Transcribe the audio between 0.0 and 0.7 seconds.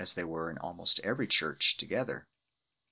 they were in